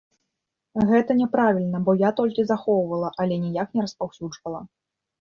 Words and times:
Гэта 0.91 1.17
няправільна, 1.19 1.83
бо 1.89 1.95
я 1.99 2.09
толькі 2.23 2.49
захоўвала, 2.55 3.15
але 3.23 3.41
ніяк 3.47 3.67
не 3.81 3.89
распаўсюджвала. 3.89 4.69